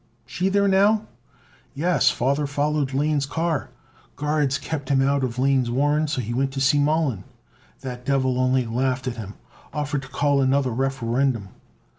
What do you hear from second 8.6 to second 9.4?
laughed at him,